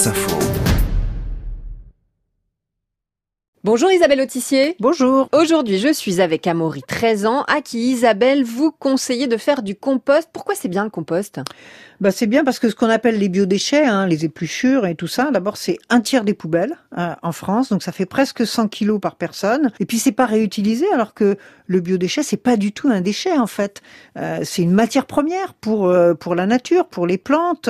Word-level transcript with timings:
France 0.00 0.16
Info. 0.16 0.69
Bonjour 3.62 3.92
Isabelle 3.92 4.22
Autissier. 4.22 4.74
Bonjour. 4.80 5.28
Aujourd'hui, 5.32 5.78
je 5.78 5.92
suis 5.92 6.22
avec 6.22 6.46
Amaury, 6.46 6.80
13 6.80 7.26
ans, 7.26 7.42
à 7.42 7.60
qui 7.60 7.90
Isabelle 7.90 8.42
vous 8.42 8.72
conseillez 8.72 9.26
de 9.26 9.36
faire 9.36 9.62
du 9.62 9.74
compost. 9.74 10.30
Pourquoi 10.32 10.54
c'est 10.54 10.68
bien 10.68 10.82
le 10.82 10.88
compost? 10.88 11.40
Bah, 12.00 12.10
c'est 12.10 12.26
bien 12.26 12.44
parce 12.44 12.58
que 12.58 12.70
ce 12.70 12.74
qu'on 12.74 12.88
appelle 12.88 13.18
les 13.18 13.28
biodéchets, 13.28 13.84
hein, 13.84 14.06
les 14.06 14.24
épluchures 14.24 14.86
et 14.86 14.94
tout 14.94 15.06
ça, 15.06 15.30
d'abord 15.30 15.58
c'est 15.58 15.76
un 15.90 16.00
tiers 16.00 16.24
des 16.24 16.32
poubelles 16.32 16.78
euh, 16.96 17.14
en 17.22 17.32
France, 17.32 17.68
donc 17.68 17.82
ça 17.82 17.92
fait 17.92 18.06
presque 18.06 18.46
100 18.46 18.68
kilos 18.68 18.98
par 18.98 19.16
personne. 19.16 19.70
Et 19.80 19.84
puis 19.84 19.98
c'est 19.98 20.10
pas 20.10 20.24
réutilisé, 20.24 20.86
alors 20.94 21.12
que 21.12 21.36
le 21.66 21.80
biodéchet 21.80 22.22
c'est 22.22 22.38
pas 22.38 22.56
du 22.56 22.72
tout 22.72 22.88
un 22.88 23.02
déchet 23.02 23.36
en 23.36 23.46
fait. 23.46 23.82
Euh, 24.16 24.40
c'est 24.44 24.62
une 24.62 24.72
matière 24.72 25.04
première 25.04 25.52
pour 25.52 25.88
euh, 25.88 26.14
pour 26.14 26.34
la 26.34 26.46
nature, 26.46 26.86
pour 26.88 27.06
les 27.06 27.18
plantes. 27.18 27.68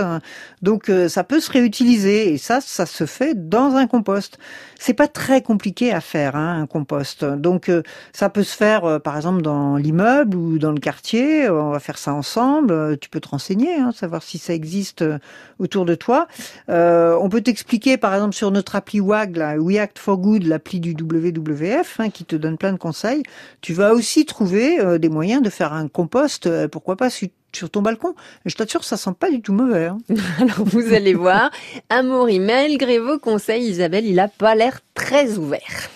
Donc 0.63 0.89
ça 1.09 1.25
peut 1.25 1.41
se 1.41 1.51
réutiliser 1.51 2.33
et 2.33 2.39
ça 2.39 2.61
ça 2.61 2.87
se 2.87 3.07
fait 3.07 3.35
dans 3.35 3.75
un 3.75 3.89
compost. 3.89 4.39
C'est 4.79 4.95
pas 4.95 5.09
très 5.09 5.43
compliqué 5.43 5.80
à 5.89 6.01
faire 6.01 6.37
hein, 6.37 6.61
un 6.63 6.67
compost. 6.67 7.25
Donc 7.25 7.71
ça 8.13 8.29
peut 8.29 8.43
se 8.43 8.57
faire 8.57 9.01
par 9.01 9.17
exemple 9.17 9.43
dans 9.43 9.77
l'immeuble 9.77 10.37
ou 10.37 10.59
dans 10.59 10.73
le 10.73 10.81
quartier. 10.81 11.49
On 11.49 11.71
va 11.71 11.81
faire 11.81 11.99
ça 11.99 12.13
ensemble. 12.13 12.99
Tu 12.99 13.09
peux 13.09 13.21
te 13.21 13.29
renseigner, 13.29 13.77
hein, 13.77 13.93
savoir 13.93 14.23
si 14.23 14.39
ça 14.39 14.55
existe 14.55 15.03
euh, 15.03 15.19
autour 15.59 15.85
de 15.85 15.95
toi. 15.95 16.27
Euh, 16.69 17.17
on 17.21 17.29
peut 17.29 17.41
t'expliquer, 17.41 17.97
par 17.97 18.15
exemple, 18.15 18.35
sur 18.35 18.51
notre 18.51 18.77
appli 18.77 19.01
WAG, 19.01 19.37
la 19.37 19.57
We 19.57 19.79
Act 19.79 19.99
for 19.99 20.19
Good, 20.19 20.45
l'appli 20.45 20.81
du 20.81 20.93
WWF, 20.93 22.01
hein, 22.01 22.11
qui 22.11 22.25
te 22.25 22.37
donne 22.37 22.57
plein 22.57 22.73
de 22.73 22.79
conseils. 22.79 23.23
Tu 23.61 23.75
vas 23.75 23.93
aussi 23.93 24.25
trouver 24.25 24.81
euh, 24.81 24.99
des 24.99 25.09
moyens 25.09 25.43
de 25.43 25.51
faire 25.51 25.73
un 25.73 25.89
compost, 25.89 26.49
pourquoi 26.69 26.97
pas 26.97 27.11
sur 27.53 27.71
ton 27.71 27.83
balcon. 27.83 28.15
je 28.47 28.55
t'assure, 28.55 28.85
ça 28.85 28.97
sent 28.97 29.15
pas 29.19 29.31
du 29.31 29.41
tout 29.41 29.53
mauvais. 29.53 29.87
Hein. 29.87 29.99
Alors 30.41 30.65
vous 30.65 30.93
allez 30.93 31.15
voir, 31.15 31.51
Amaury, 31.89 32.39
malgré 32.39 32.99
vos 32.99 33.19
conseils, 33.19 33.65
Isabelle, 33.65 34.07
il 34.07 34.19
a 34.21 34.29
pas 34.29 34.55
l'air 34.55 34.81
très 34.95 35.39
ouvert. 35.39 35.91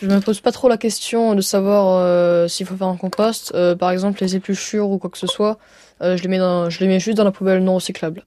Je 0.00 0.08
me 0.08 0.20
pose 0.20 0.40
pas 0.40 0.50
trop 0.50 0.68
la 0.68 0.78
question 0.78 1.34
de 1.36 1.40
savoir 1.40 2.48
s'il 2.50 2.66
faut 2.66 2.76
faire 2.76 2.88
un 2.88 2.96
compost. 2.96 3.52
par 3.78 3.92
exemple, 3.92 4.20
les 4.20 4.34
épluchures 4.34 4.90
ou 4.90 4.98
quoi 4.98 5.10
que 5.10 5.18
ce 5.18 5.28
soit. 5.28 5.58
Euh, 6.02 6.16
je 6.16 6.22
les 6.22 6.28
mets 6.28 6.38
dans, 6.38 6.68
je 6.68 6.80
les 6.80 6.88
mets 6.88 7.00
juste 7.00 7.16
dans 7.16 7.24
la 7.24 7.30
poubelle 7.30 7.62
non 7.62 7.76
recyclable. 7.76 8.24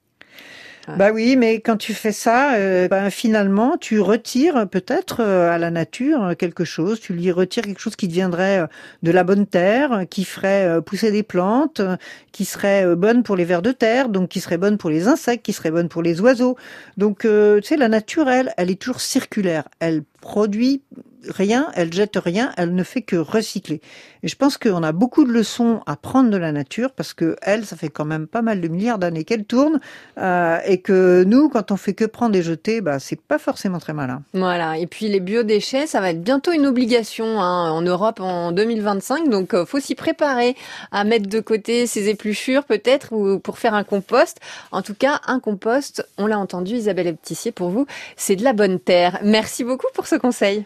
Bah 0.94 1.10
oui, 1.12 1.36
mais 1.36 1.60
quand 1.60 1.76
tu 1.76 1.94
fais 1.94 2.12
ça, 2.12 2.54
euh, 2.54 2.86
ben 2.88 3.10
finalement, 3.10 3.76
tu 3.76 4.00
retires 4.00 4.68
peut-être 4.68 5.20
euh, 5.20 5.50
à 5.50 5.58
la 5.58 5.70
nature 5.70 6.34
quelque 6.38 6.64
chose. 6.64 7.00
Tu 7.00 7.12
lui 7.12 7.32
retires 7.32 7.64
quelque 7.64 7.80
chose 7.80 7.96
qui 7.96 8.06
deviendrait 8.08 8.68
de 9.02 9.10
la 9.10 9.24
bonne 9.24 9.46
terre, 9.46 10.04
qui 10.08 10.24
ferait 10.24 10.80
pousser 10.82 11.10
des 11.10 11.22
plantes, 11.22 11.80
qui 12.32 12.44
serait 12.44 12.94
bonne 12.94 13.22
pour 13.22 13.36
les 13.36 13.44
vers 13.44 13.62
de 13.62 13.72
terre, 13.72 14.08
donc 14.08 14.28
qui 14.28 14.40
serait 14.40 14.58
bonne 14.58 14.78
pour 14.78 14.90
les 14.90 15.08
insectes, 15.08 15.44
qui 15.44 15.52
serait 15.52 15.70
bonne 15.70 15.88
pour 15.88 16.02
les 16.02 16.20
oiseaux. 16.20 16.56
Donc, 16.96 17.20
tu 17.20 17.62
sais, 17.62 17.76
la 17.76 17.88
nature, 17.88 18.28
elle, 18.28 18.52
elle 18.56 18.70
est 18.70 18.80
toujours 18.80 19.00
circulaire. 19.00 19.68
Elle 19.80 20.02
produit 20.20 20.82
rien, 21.28 21.68
elle 21.74 21.92
jette 21.92 22.16
rien, 22.16 22.52
elle 22.56 22.74
ne 22.74 22.82
fait 22.82 23.02
que 23.02 23.16
recycler. 23.16 23.80
Et 24.22 24.28
je 24.28 24.36
pense 24.36 24.56
qu'on 24.56 24.82
a 24.82 24.92
beaucoup 24.92 25.24
de 25.24 25.32
leçons 25.32 25.82
à 25.86 25.96
prendre 25.96 26.30
de 26.30 26.36
la 26.36 26.52
nature 26.52 26.90
parce 26.92 27.14
que 27.14 27.36
elle, 27.42 27.64
ça 27.64 27.76
fait 27.76 27.88
quand 27.88 28.04
même 28.04 28.26
pas 28.26 28.42
mal 28.42 28.60
de 28.60 28.68
milliards 28.68 28.98
d'années 28.98 29.24
qu'elle 29.24 29.44
tourne 29.44 29.80
euh, 30.18 30.58
et 30.66 30.80
que 30.80 31.24
nous, 31.24 31.48
quand 31.48 31.70
on 31.70 31.76
fait 31.76 31.94
que 31.94 32.04
prendre 32.04 32.36
et 32.36 32.42
jeter, 32.42 32.80
bah 32.80 32.98
c'est 32.98 33.20
pas 33.20 33.38
forcément 33.38 33.78
très 33.78 33.92
malin. 33.92 34.22
Voilà. 34.32 34.78
Et 34.78 34.86
puis 34.86 35.08
les 35.08 35.20
biodéchets, 35.20 35.86
ça 35.86 36.00
va 36.00 36.10
être 36.10 36.22
bientôt 36.22 36.52
une 36.52 36.66
obligation 36.66 37.40
hein, 37.40 37.70
en 37.70 37.82
Europe 37.82 38.20
en 38.20 38.52
2025, 38.52 39.28
donc 39.28 39.54
euh, 39.54 39.64
faut 39.64 39.80
s'y 39.80 39.94
préparer 39.94 40.56
à 40.92 41.04
mettre 41.04 41.28
de 41.28 41.40
côté 41.40 41.86
ses 41.86 42.08
épluchures 42.08 42.64
peut-être 42.64 43.12
ou 43.12 43.38
pour 43.38 43.58
faire 43.58 43.74
un 43.74 43.84
compost. 43.84 44.38
En 44.72 44.82
tout 44.82 44.94
cas, 44.94 45.20
un 45.26 45.40
compost, 45.40 46.06
on 46.18 46.26
l'a 46.26 46.38
entendu, 46.38 46.74
Isabelle 46.74 47.08
Eptissier, 47.08 47.52
pour 47.52 47.70
vous, 47.70 47.86
c'est 48.16 48.36
de 48.36 48.44
la 48.44 48.52
bonne 48.52 48.80
terre. 48.80 49.18
Merci 49.22 49.64
beaucoup 49.64 49.86
pour 49.94 50.06
ce 50.06 50.16
conseil. 50.16 50.64